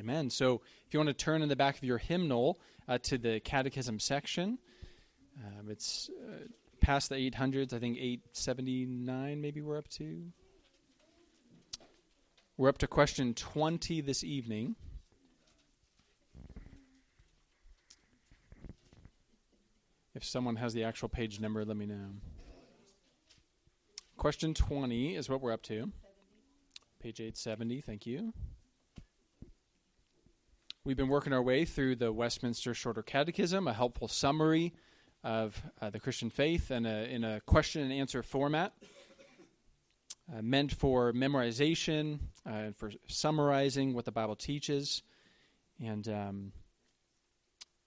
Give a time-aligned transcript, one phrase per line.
[0.00, 0.30] Amen.
[0.30, 3.38] So if you want to turn in the back of your hymnal uh, to the
[3.40, 4.58] catechism section,
[5.44, 6.46] um, it's uh,
[6.80, 10.22] past the 800s, I think 879 maybe we're up to.
[12.56, 14.76] We're up to question 20 this evening.
[20.14, 22.14] If someone has the actual page number, let me know.
[24.16, 25.92] Question 20 is what we're up to.
[27.02, 28.32] Page 870, thank you.
[30.82, 34.72] We've been working our way through the Westminster Shorter Catechism, a helpful summary
[35.22, 38.72] of uh, the Christian faith and a, in a question and answer format.
[40.32, 45.02] Uh, meant for memorization, uh, for summarizing what the Bible teaches.
[45.84, 46.52] And um,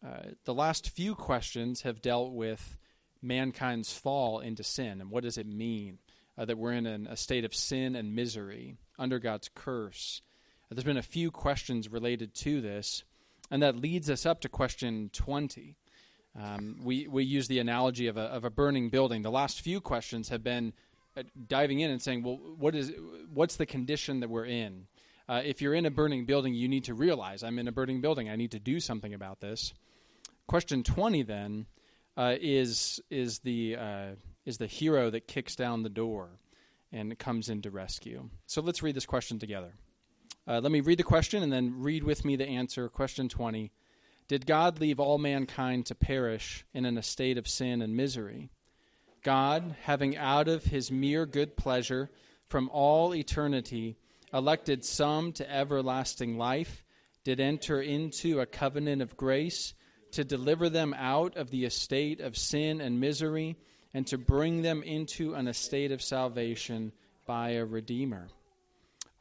[0.05, 2.77] uh, the last few questions have dealt with
[3.23, 5.97] mankind's fall into sin and what does it mean
[6.37, 10.21] uh, that we're in an, a state of sin and misery under God's curse
[10.73, 13.03] there's been a few questions related to this,
[13.51, 15.77] and that leads us up to question 20.
[16.41, 19.21] Um, we, we use the analogy of a, of a burning building.
[19.21, 20.73] The last few questions have been
[21.15, 22.91] uh, diving in and saying, well, what is,
[23.33, 24.87] what's the condition that we're in?
[25.29, 28.01] Uh, if you're in a burning building, you need to realize I'm in a burning
[28.01, 28.29] building.
[28.29, 29.73] I need to do something about this.
[30.47, 31.65] Question 20 then
[32.17, 34.07] uh, is, is, the, uh,
[34.45, 36.29] is the hero that kicks down the door
[36.91, 38.29] and comes in to rescue.
[38.45, 39.73] So let's read this question together.
[40.45, 42.89] Uh, let me read the question and then read with me the answer.
[42.89, 43.71] Question 20
[44.27, 48.49] Did God leave all mankind to perish in an estate of sin and misery?
[49.23, 52.09] God, having out of his mere good pleasure
[52.45, 53.95] from all eternity
[54.33, 56.83] elected some to everlasting life,
[57.23, 59.73] did enter into a covenant of grace
[60.11, 63.55] to deliver them out of the estate of sin and misery
[63.93, 66.91] and to bring them into an estate of salvation
[67.25, 68.27] by a Redeemer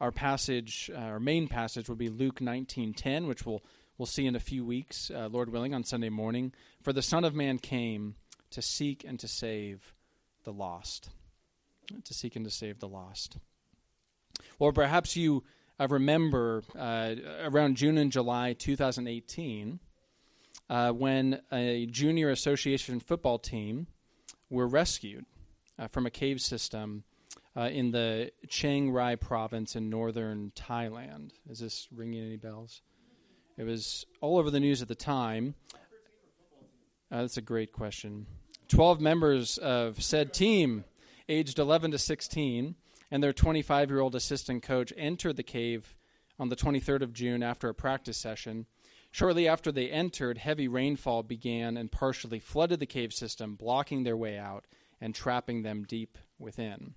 [0.03, 3.63] our passage, uh, our main passage, will be Luke 19:10, which we'll
[3.97, 6.53] we'll see in a few weeks, uh, Lord willing, on Sunday morning.
[6.81, 8.15] For the Son of Man came
[8.49, 9.93] to seek and to save
[10.43, 11.11] the lost,
[12.03, 13.37] to seek and to save the lost.
[14.59, 15.45] Or perhaps you
[15.79, 19.79] uh, remember uh, around June and July 2018
[20.69, 23.87] uh, when a junior association football team
[24.49, 25.25] were rescued
[25.79, 27.05] uh, from a cave system
[27.55, 31.31] uh, in the Chiang Rai province in northern Thailand.
[31.49, 32.81] Is this ringing any bells?
[33.57, 35.55] It was all over the news at the time.
[37.11, 38.25] Uh, that's a great question.
[38.69, 40.83] 12 members of said team,
[41.29, 42.75] aged 11 to 16,
[43.11, 45.95] and their 25 year old assistant coach entered the cave
[46.39, 48.65] on the 23rd of June after a practice session.
[49.11, 54.17] Shortly after they entered, heavy rainfall began and partially flooded the cave system, blocking their
[54.17, 54.65] way out
[54.99, 56.95] and trapping them deep within.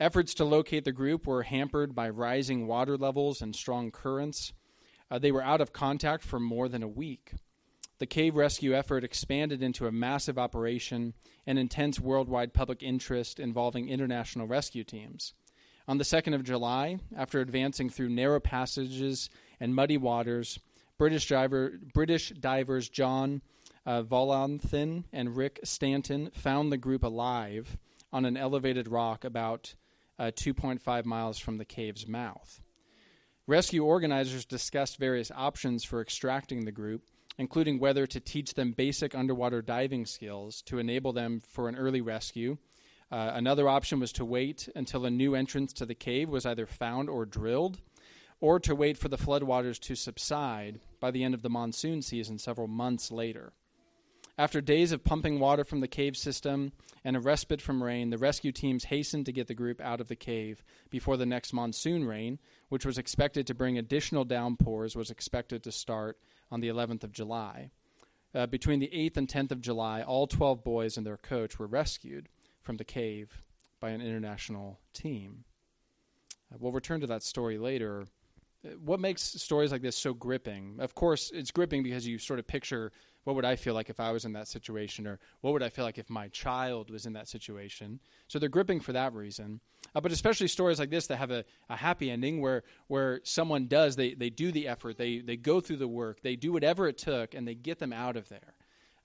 [0.00, 4.52] Efforts to locate the group were hampered by rising water levels and strong currents.
[5.10, 7.32] Uh, they were out of contact for more than a week.
[7.98, 11.14] The cave rescue effort expanded into a massive operation
[11.48, 15.34] and intense worldwide public interest involving international rescue teams.
[15.88, 19.28] On the 2nd of July, after advancing through narrow passages
[19.58, 20.60] and muddy waters,
[20.96, 21.32] British,
[21.92, 23.42] British divers John
[23.84, 27.78] uh, Volanthen and Rick Stanton found the group alive
[28.12, 29.74] on an elevated rock about
[30.18, 32.60] uh, 2.5 miles from the cave's mouth.
[33.46, 37.04] Rescue organizers discussed various options for extracting the group,
[37.38, 42.00] including whether to teach them basic underwater diving skills to enable them for an early
[42.00, 42.58] rescue.
[43.10, 46.66] Uh, another option was to wait until a new entrance to the cave was either
[46.66, 47.80] found or drilled,
[48.40, 52.38] or to wait for the floodwaters to subside by the end of the monsoon season
[52.38, 53.52] several months later.
[54.38, 56.70] After days of pumping water from the cave system
[57.04, 60.06] and a respite from rain, the rescue teams hastened to get the group out of
[60.06, 62.38] the cave before the next monsoon rain,
[62.68, 66.20] which was expected to bring additional downpours, was expected to start
[66.52, 67.72] on the 11th of July.
[68.32, 71.66] Uh, between the 8th and 10th of July, all 12 boys and their coach were
[71.66, 72.28] rescued
[72.62, 73.42] from the cave
[73.80, 75.44] by an international team.
[76.52, 78.04] Uh, we'll return to that story later.
[78.64, 80.76] Uh, what makes stories like this so gripping?
[80.78, 82.92] Of course, it's gripping because you sort of picture
[83.28, 85.68] what would I feel like if I was in that situation, or what would I
[85.68, 88.00] feel like if my child was in that situation?
[88.26, 89.60] So they're gripping for that reason.
[89.94, 93.66] Uh, but especially stories like this that have a, a happy ending where where someone
[93.66, 96.88] does they they do the effort, they they go through the work, they do whatever
[96.88, 98.54] it took, and they get them out of there.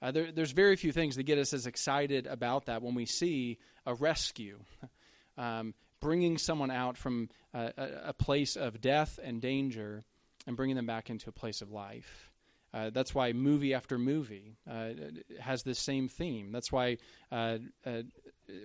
[0.02, 3.06] Uh, there there's very few things that get us as excited about that when we
[3.06, 4.60] see a rescue.
[5.36, 7.74] Um, bringing someone out from a,
[8.06, 10.04] a, place of death and danger
[10.46, 12.30] and bringing them back into a place of life.
[12.74, 14.90] Uh, that's why movie after movie uh,
[15.40, 16.52] has this same theme.
[16.52, 16.98] That's why
[17.32, 18.02] uh, uh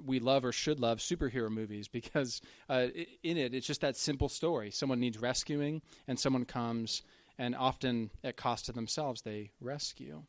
[0.04, 2.86] we love or should love superhero movies because uh,
[3.22, 4.70] in it, it's just that simple story.
[4.70, 7.02] Someone needs rescuing, and someone comes
[7.38, 10.24] and often at cost to themselves, they rescue.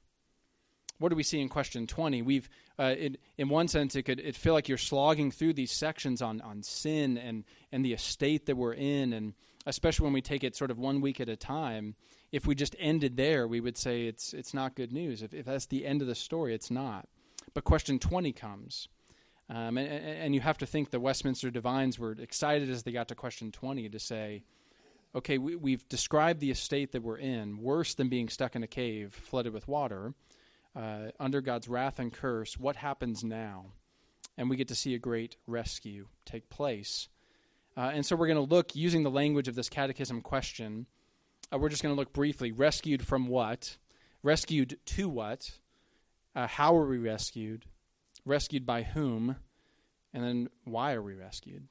[0.99, 2.21] What do we see in question 20?
[2.21, 5.71] We've, uh, it, in one sense, it could it feel like you're slogging through these
[5.71, 9.33] sections on, on sin and, and the estate that we're in, and
[9.65, 11.95] especially when we take it sort of one week at a time.
[12.31, 15.21] If we just ended there, we would say it's, it's not good news.
[15.21, 17.07] If, if that's the end of the story, it's not.
[17.53, 18.87] But question 20 comes.
[19.49, 23.07] Um, and, and, you have to think the Westminster divines were excited as they got
[23.07, 24.43] to question 20 to say,
[25.15, 28.67] okay, we, have described the estate that we're in, worse than being stuck in a
[28.67, 30.13] cave flooded with water,
[30.75, 32.59] uh, under God's wrath and curse.
[32.59, 33.73] What happens now?
[34.37, 37.09] And we get to see a great rescue take place.
[37.75, 40.85] Uh, and so we're going to look, using the language of this catechism question,
[41.53, 43.77] uh, we're just going to look briefly rescued from what?
[44.23, 45.51] Rescued to what?
[46.35, 47.65] Uh, how are we rescued?
[48.25, 49.37] Rescued by whom?
[50.13, 51.67] And then why are we rescued?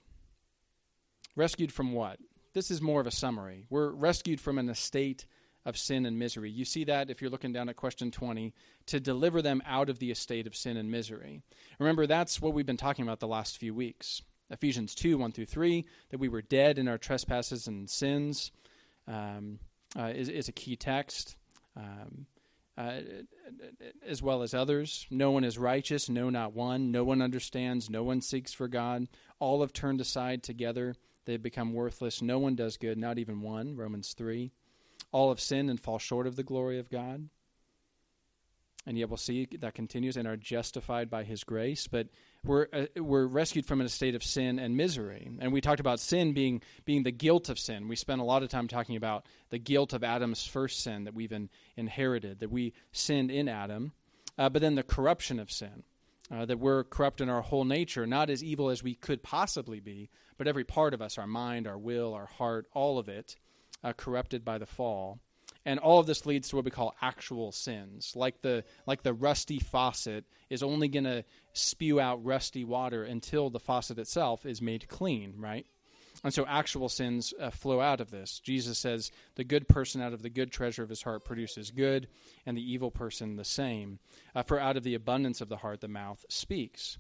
[1.37, 2.19] Rescued from what?
[2.55, 3.67] This is more of a summary.
[3.71, 5.27] We're rescued from an estate
[5.65, 6.51] of sin and misery.
[6.51, 8.55] You see that if you're looking down at question 20,
[8.87, 11.43] to deliver them out of the estate of sin and misery.
[11.79, 14.23] Remember, that's what we've been talking about the last few weeks.
[14.51, 18.51] Ephesians 2 1 through 3, that we were dead in our trespasses and sins,
[19.07, 19.59] um,
[19.97, 21.37] uh, is, is a key text.
[21.77, 22.27] Um,
[22.77, 23.01] uh,
[24.07, 25.05] as well as others.
[25.11, 26.93] No one is righteous, no, not one.
[26.93, 29.09] No one understands, no one seeks for God.
[29.41, 30.95] All have turned aside together.
[31.25, 32.23] They have become worthless.
[32.23, 33.77] No one does good, not even one.
[33.77, 34.53] Romans 3.
[35.11, 37.29] All have sinned and fall short of the glory of God.
[38.89, 41.87] And yet we'll see that continues and are justified by his grace.
[41.87, 42.09] But
[42.43, 45.31] we're, uh, we're rescued from a state of sin and misery.
[45.41, 47.87] And we talked about sin being, being the guilt of sin.
[47.87, 51.13] We spent a lot of time talking about the guilt of Adam's first sin that
[51.13, 53.93] we've in, inherited, that we sinned in Adam,
[54.39, 55.83] uh, but then the corruption of sin.
[56.31, 59.81] Uh, that we're corrupt in our whole nature, not as evil as we could possibly
[59.81, 63.37] be, but every part of us, our mind, our will, our heart, all of it,
[63.83, 65.21] uh, corrupted by the fall
[65.69, 68.15] and all of this leads to what we call actual sins.
[68.17, 73.51] Like the like the rusty faucet is only going to spew out rusty water until
[73.51, 75.67] the faucet itself is made clean right?
[76.25, 78.41] And so actual sins uh, flow out of this.
[78.41, 82.09] Jesus says the good person out of the good treasure of his heart produces good
[82.47, 83.99] and the evil person the same.
[84.35, 86.97] Uh, for out of the abundance of the heart the mouth speaks.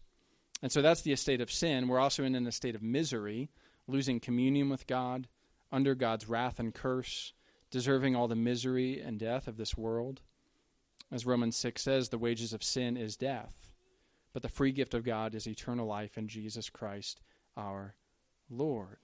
[0.62, 1.88] And so that's the estate of sin.
[1.88, 3.48] We're also in an estate of misery
[3.86, 5.26] losing communion with god
[5.72, 7.32] under god's wrath and curse
[7.70, 10.20] deserving all the misery and death of this world.
[11.10, 13.70] As Romans 6 says, the wages of sin is death,
[14.32, 17.20] but the free gift of God is eternal life in Jesus Christ
[17.56, 17.94] our
[18.50, 18.98] Lord.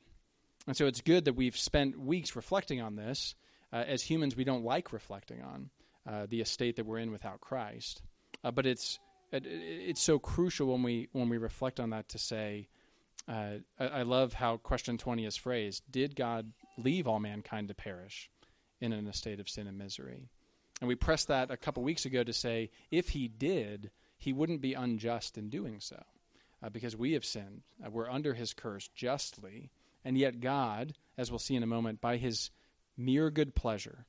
[0.67, 3.35] And so it's good that we've spent weeks reflecting on this.
[3.73, 5.71] Uh, as humans, we don't like reflecting on
[6.09, 8.03] uh, the estate that we're in without Christ.
[8.43, 8.99] Uh, but it's
[9.33, 12.69] it, it's so crucial when we when we reflect on that to say,
[13.29, 17.75] uh, I, I love how question twenty is phrased: Did God leave all mankind to
[17.75, 18.31] perish?
[18.93, 20.29] In a state of sin and misery.
[20.81, 24.61] And we pressed that a couple weeks ago to say if he did, he wouldn't
[24.61, 26.03] be unjust in doing so
[26.63, 27.63] uh, because we have sinned.
[27.85, 29.71] Uh, we're under his curse justly.
[30.05, 32.51] And yet, God, as we'll see in a moment, by his
[32.97, 34.07] mere good pleasure,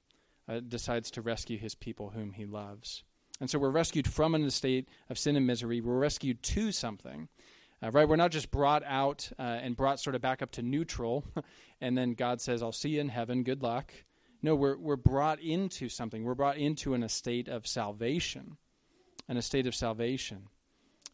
[0.47, 3.03] uh, decides to rescue his people whom he loves.
[3.39, 5.81] And so we're rescued from an estate of sin and misery.
[5.81, 7.27] We're rescued to something.
[7.83, 8.07] Uh, right?
[8.07, 11.25] We're not just brought out uh, and brought sort of back up to neutral,
[11.81, 13.43] and then God says, I'll see you in heaven.
[13.43, 13.93] Good luck.
[14.45, 16.23] No, we're, we're brought into something.
[16.23, 18.57] We're brought into an estate of salvation.
[19.27, 20.49] An estate of salvation.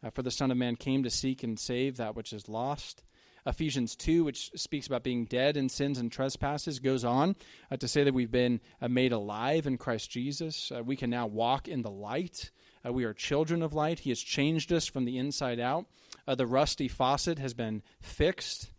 [0.04, 3.06] Uh, for the Son of Man came to seek and save that which is lost.
[3.46, 7.38] Ephesians 2, which speaks about being dead in sins and trespasses, goes on
[7.72, 10.70] uh, to say that we've been uh, made alive in Christ Jesus.
[10.70, 12.52] Uh, we can now walk in the light.
[12.86, 14.00] Uh, we are children of light.
[14.00, 15.86] He has changed us from the inside out.
[16.28, 18.72] Uh, the rusty faucet has been fixed.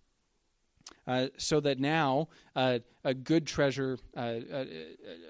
[1.07, 4.65] Uh, so that now uh, a good treasure uh, uh,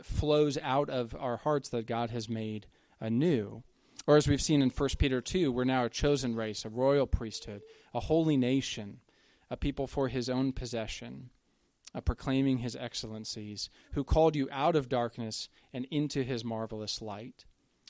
[0.03, 2.67] flows out of our hearts that God has made
[3.01, 3.63] anew.
[4.07, 7.07] Or as we've seen in 1 Peter 2, we're now a chosen race, a royal
[7.07, 7.63] priesthood,
[7.95, 9.01] a holy nation,
[9.49, 11.31] a people for his own possession,
[12.05, 17.47] proclaiming his excellencies, who called you out of darkness and into his marvelous light.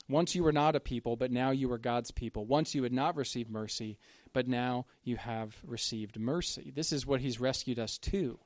[0.09, 2.45] Once you were not a people, but now you are God's people.
[2.45, 3.97] Once you had not received mercy,
[4.33, 6.71] but now you have received mercy.
[6.75, 8.39] This is what he's rescued us to.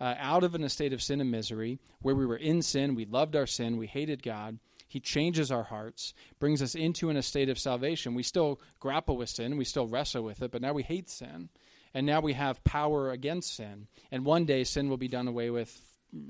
[0.00, 3.04] Uh, out of an estate of sin and misery, where we were in sin, we
[3.04, 4.58] loved our sin, we hated God.
[4.88, 8.14] He changes our hearts, brings us into an estate of salvation.
[8.14, 11.50] We still grapple with sin, we still wrestle with it, but now we hate sin.
[11.94, 13.86] And now we have power against sin.
[14.10, 15.78] And one day sin will be done away with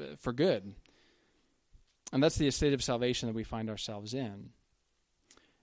[0.01, 0.75] uh, for good.
[2.13, 4.51] And that's the estate of salvation that we find ourselves in.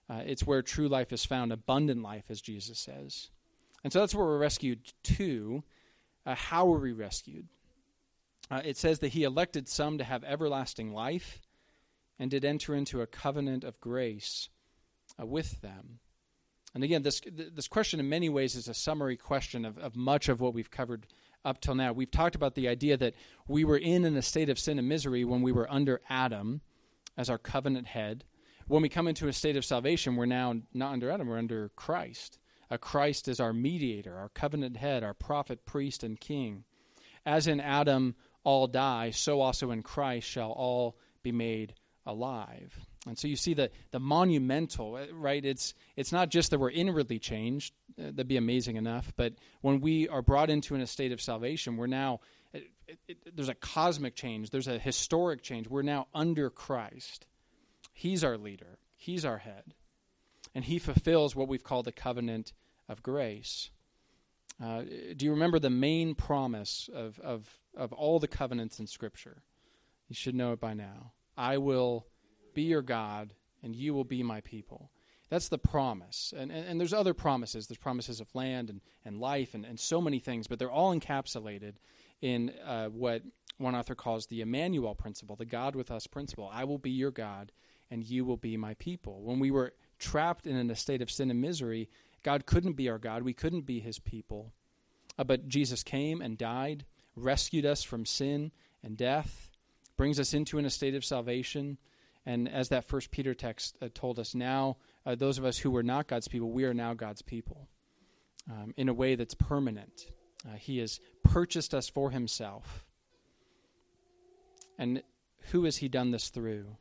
[0.10, 3.30] Uh, it's where true life is found, abundant life, as Jesus says.
[3.84, 5.64] And so that's where we're rescued to.
[6.26, 7.48] Uh, how were we rescued?
[8.52, 11.42] uh, it says that he elected some to have everlasting life
[12.18, 14.50] and did enter into a covenant of grace
[15.20, 16.00] uh, with them.
[16.74, 20.30] And again, this, this question in many ways is a summary question of, of much
[20.30, 21.08] of what we've covered
[21.44, 21.94] up till now.
[21.94, 23.16] We've talked about the idea that
[23.48, 26.62] we were in, in a state of sin and misery when we were under Adam
[27.18, 28.24] as our covenant head.
[28.68, 31.70] When we come into a state of salvation, we're now not under Adam, we're under
[31.76, 32.38] Christ.
[32.72, 36.64] Uh, Christ is our mediator, our covenant head, our prophet, priest, and king.
[37.26, 41.74] As in Adam all die, so also in Christ shall all be made
[42.06, 42.80] alive.
[43.08, 45.44] And so you see the, the monumental, uh, right?
[45.44, 49.80] It's, it's not just that we're inwardly changed, uh, that'd be amazing enough, but when
[49.80, 52.20] we are brought into an estate of salvation, we're now,
[52.54, 55.68] it, it, it, there's a cosmic change, there's a historic change.
[55.68, 57.26] We're now under Christ.
[57.94, 59.76] He's our leader, He's our head.
[60.60, 62.52] And He fulfills what we've called the covenant
[62.90, 63.70] of grace.
[64.62, 64.82] Uh,
[65.16, 67.48] do you remember the main promise of, of,
[67.78, 69.44] of all the covenants in Scripture?
[70.10, 71.14] You should know it by now.
[71.38, 72.08] I will
[72.54, 74.92] be your God, and you will be my people.
[75.30, 76.34] That's the promise.
[76.36, 77.68] And, and, and, there's other promises.
[77.68, 80.94] There's promises of land and, and life and, and so many things, but they're all
[80.94, 81.76] encapsulated
[82.22, 83.22] in uh, what
[83.60, 86.50] one author calls the Emmanuel principle, the God with us principle.
[86.52, 87.54] I will be your God,
[87.90, 89.22] and you will be my people.
[89.22, 91.90] When we were trapped in a state of sin and misery,
[92.24, 93.24] God couldn't be our God.
[93.24, 94.54] We couldn't be his people.
[95.18, 98.52] Uh, but Jesus came and died, rescued us from sin
[98.84, 99.52] and death,
[99.98, 101.78] brings us into a state of salvation.
[102.26, 105.72] And as that first Peter text uh, told us, now uh, those of us who
[105.72, 107.68] were not God's people, we are now God's people
[108.50, 110.08] um, in a way that's permanent.
[110.48, 112.86] Uh, he has purchased us for himself.
[114.78, 115.04] And
[115.52, 116.78] who has he done this through?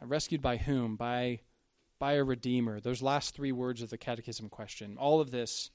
[0.00, 0.96] Uh, rescued by whom?
[0.96, 1.40] By
[2.02, 2.80] by a redeemer.
[2.80, 4.96] Those last three words of the catechism question.
[4.98, 5.70] All of this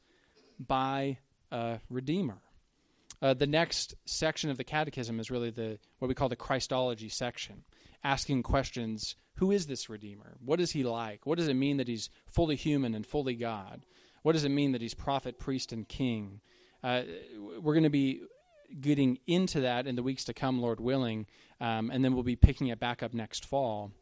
[0.59, 1.19] by
[1.53, 2.39] a redeemer.
[3.21, 7.07] Uh, the next section of the catechism is really the what we call the Christology
[7.07, 7.63] section,
[8.03, 10.35] asking questions: Who is this redeemer?
[10.43, 11.25] What is he like?
[11.25, 13.85] What does it mean that he's fully human and fully God?
[14.21, 16.41] What does it mean that he's prophet, priest, and king?
[16.83, 17.03] Uh,
[17.61, 18.23] we're going to be
[18.81, 21.25] getting into that in the weeks to come, Lord willing,
[21.61, 23.93] um, and then we'll be picking it back up next fall.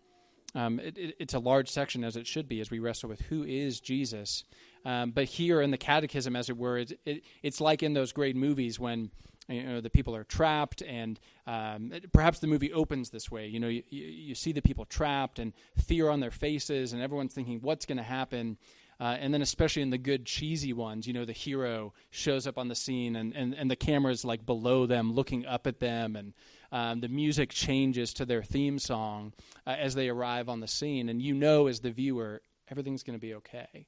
[0.56, 3.22] Um, it, it, it's a large section, as it should be, as we wrestle with
[3.22, 4.46] who is Jesus.
[4.86, 8.36] Um, but here in the catechism, as it were, it, it's like in those great
[8.36, 9.12] movies when
[9.48, 13.48] you know the people are trapped, and um, perhaps the movie opens this way.
[13.48, 17.34] You know, you, you, see the people trapped and fear on their faces, and everyone's
[17.34, 18.58] thinking, "What's going to happen?"
[19.00, 22.58] Uh, and then, especially in the good cheesy ones, you know, the hero shows up
[22.58, 26.16] on the scene, and, and, and the camera's like below them, looking up at them,
[26.16, 26.34] and
[26.76, 29.32] um, the music changes to their theme song
[29.66, 33.18] uh, as they arrive on the scene, and you know as the viewer everything's going
[33.18, 33.88] to be okay.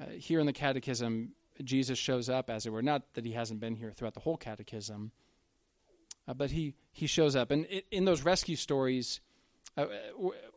[0.00, 1.30] Uh, here in the Catechism,
[1.62, 2.82] Jesus shows up, as it were.
[2.82, 5.12] Not that he hasn't been here throughout the whole Catechism,
[6.26, 9.20] uh, but he he shows up, and it, in those rescue stories,
[9.76, 9.86] uh,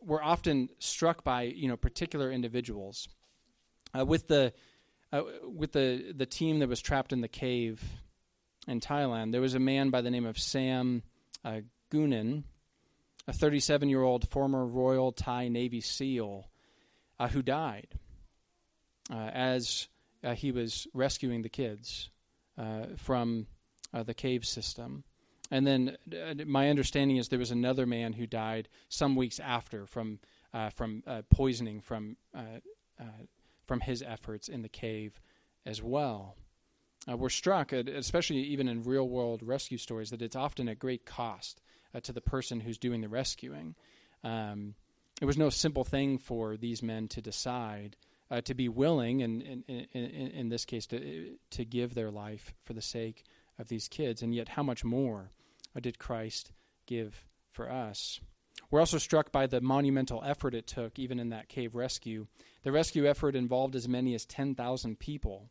[0.02, 3.06] we're often struck by you know particular individuals.
[3.96, 4.52] Uh, with the
[5.12, 7.84] uh, with the the team that was trapped in the cave
[8.68, 11.02] in Thailand, there was a man by the name of Sam
[11.44, 11.60] uh,
[11.90, 12.44] Gunan,
[13.26, 16.48] a 37 year old former Royal Thai Navy SEAL
[17.18, 17.88] uh, who died
[19.10, 19.88] uh, as
[20.22, 22.10] uh, he was rescuing the kids
[22.56, 23.46] uh, from
[23.92, 25.04] uh, the cave system.
[25.50, 25.96] And then
[26.46, 30.18] my understanding is there was another man who died some weeks after from
[30.74, 32.18] from poisoning from
[33.66, 35.22] from his efforts in the cave
[35.64, 36.36] as well.
[37.10, 41.06] Uh, we're struck, especially even in real world rescue stories, that it's often at great
[41.06, 41.60] cost
[41.94, 43.74] uh, to the person who's doing the rescuing.
[44.22, 44.74] Um,
[45.20, 47.96] it was no simple thing for these men to decide
[48.30, 52.82] uh, to be willing, and in, this case, to, to give their life for the
[52.82, 53.24] sake
[53.58, 54.20] of these kids.
[54.20, 55.30] And yet, how much more
[55.74, 56.52] uh, did Christ
[56.86, 58.20] give for us?
[58.70, 62.26] We're also struck by the monumental effort it took, even in that cave rescue.
[62.64, 65.48] The rescue effort involved as many as 10,000 people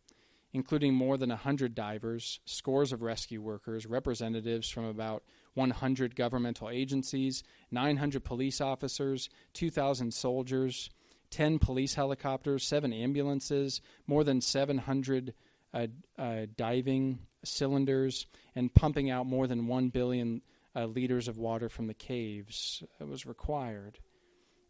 [0.54, 5.24] including more than 100 divers, scores of rescue workers, representatives from about
[5.54, 10.90] 100 governmental agencies, 900 police officers, 2,000 soldiers,
[11.32, 15.34] 10 police helicopters, 7 ambulances, more than 700
[15.74, 15.88] uh,
[16.18, 18.26] uh, diving cylinders,
[18.56, 20.42] and pumping out more than 1 billion
[20.76, 24.00] uh, liters of water from the caves was required.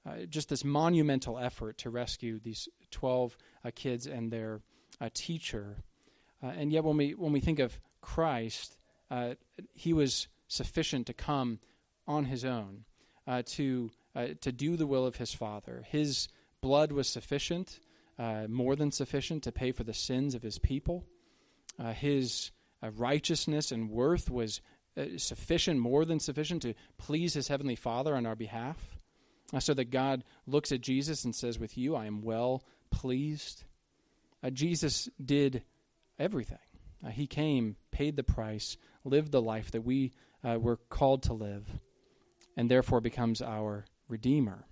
[0.08, 4.62] Uh, just this monumental effort to rescue these 12 uh, kids and their
[5.00, 5.78] a teacher.
[6.42, 8.78] Uh, and yet, when we, when we think of Christ,
[9.10, 9.36] uh,
[9.74, 11.60] he was sufficient to come
[12.08, 12.86] on his own
[13.26, 15.84] uh, to, uh, to do the will of his Father.
[15.90, 16.28] His
[16.62, 17.80] blood was sufficient,
[18.18, 21.06] uh, more than sufficient, to pay for the sins of his people.
[21.80, 22.52] Uh, his
[22.96, 24.62] righteousness and worth was
[25.18, 28.98] sufficient, more than sufficient, to please his heavenly Father on our behalf.
[29.60, 33.64] So that God looks at Jesus and says, With you I am well pleased.
[34.44, 35.64] Uh, Jesus did
[36.20, 36.58] everything.
[37.06, 40.14] Uh, he came, paid the price, lived the life that we
[40.44, 41.68] uh, were called to live,
[42.56, 44.66] and therefore becomes our Redeemer.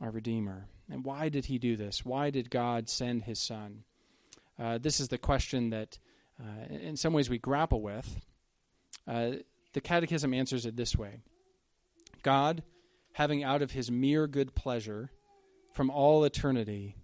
[0.00, 0.66] Our Redeemer.
[0.90, 2.04] And why did he do this?
[2.04, 3.84] Why did God send his Son?
[4.58, 5.98] Uh, this is the question that,
[6.40, 8.20] uh, in some ways, we grapple with.
[9.06, 9.32] Uh,
[9.72, 11.20] the Catechism answers it this way
[12.22, 12.62] God,
[13.12, 15.10] having out of his mere good pleasure
[15.72, 16.96] from all eternity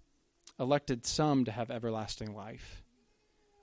[0.60, 2.82] elected some to have everlasting life.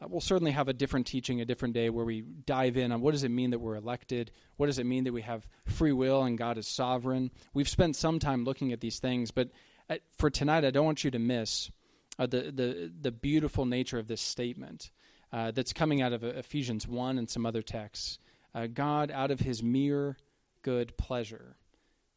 [0.01, 3.01] Uh, we'll certainly have a different teaching a different day where we dive in on
[3.01, 4.32] what does it mean that we're elected?
[4.58, 7.32] What does it mean that we have free will and God is sovereign?
[7.54, 9.50] We've spent some time looking at these things, but
[9.89, 11.72] uh, for tonight, I don't want you to miss
[12.20, 14.92] uh, the, the, the beautiful nature of this statement
[15.32, 18.20] uh, that's coming out of Ephesians 1 and some other texts.
[18.54, 20.18] Uh, God, out of his mere
[20.63, 21.58] good pleasure,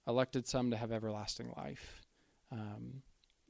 [0.06, 2.02] elected some to have everlasting life.
[2.50, 3.02] Um,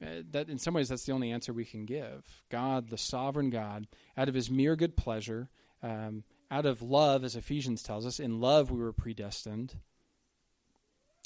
[0.03, 2.25] uh, that in some ways that's the only answer we can give.
[2.51, 5.49] God, the sovereign God, out of his mere good pleasure,
[5.83, 9.77] um, out of love, as Ephesians tells us, in love we were predestined.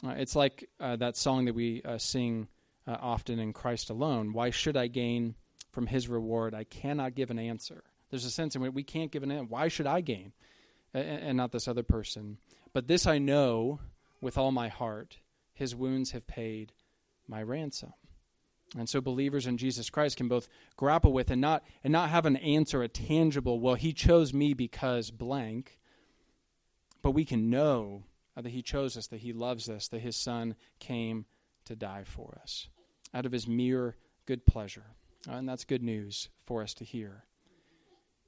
[0.04, 2.48] Uh, it's like uh, that song that we uh, sing
[2.86, 4.32] uh, often in Christ alone.
[4.32, 5.34] Why should I gain
[5.70, 6.54] from his reward?
[6.54, 7.84] I cannot give an answer.
[8.10, 9.46] There's a sense in which we can't give an answer.
[9.48, 10.32] Why should I gain
[10.92, 12.38] and, and not this other person?
[12.72, 13.80] But this I know
[14.20, 15.18] with all my heart
[15.54, 16.72] his wounds have paid
[17.26, 17.92] my ransom.
[18.76, 22.26] And so believers in Jesus Christ can both grapple with and not and not have
[22.26, 25.78] an answer, a tangible, well, he chose me because blank,
[27.02, 28.04] but we can know
[28.34, 31.26] that he chose us, that he loves us, that his son came
[31.66, 32.68] to die for us
[33.14, 34.86] out of his mere good pleasure.
[35.28, 37.24] And that's good news for us to hear.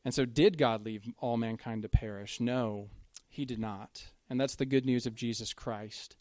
[0.04, 2.40] And so, did God leave all mankind to perish?
[2.40, 2.88] No,
[3.28, 4.04] he did not.
[4.30, 6.16] And that's the good news of Jesus Christ.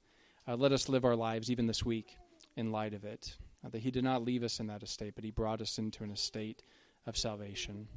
[0.48, 2.18] Uh, let us live our lives even this week
[2.58, 3.38] in light of it.
[3.66, 6.04] Uh, that He did not leave us in that estate, but He brought us into
[6.04, 6.62] an estate
[7.08, 7.88] of salvation.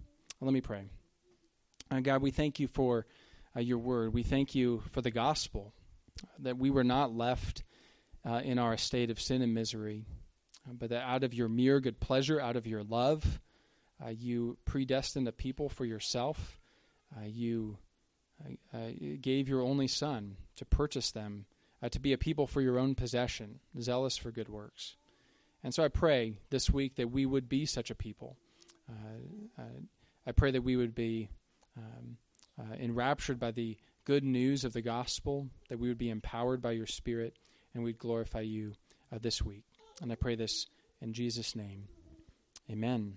[0.41, 0.85] Let me pray.
[1.91, 3.07] Uh, God, we thank you for
[3.57, 4.15] uh, your word.
[4.15, 5.73] We thank you for the gospel,
[6.39, 7.65] that we were not left
[8.25, 10.05] uh, in our estate of sin and misery,
[10.69, 13.41] uh, but that out of your mere good pleasure, out of your love,
[14.11, 16.61] you predestined a people for yourself.
[17.25, 17.79] you
[19.21, 21.47] gave your only Son to purchase them
[21.83, 24.97] uh, to be a people for your own possession, zealous for good works.
[25.65, 28.37] And so I pray this week that we would be such a people.
[28.89, 29.81] Uh, uh,
[30.27, 31.31] I pray that we would be
[31.77, 32.17] um,
[32.59, 36.73] uh, enraptured by the good news of the gospel, that we would be empowered by
[36.73, 37.37] your Spirit,
[37.75, 38.73] and we'd glorify you
[39.13, 39.65] uh, this week.
[40.01, 40.67] And I pray this
[41.01, 41.89] in Jesus' name.
[42.71, 43.17] Amen.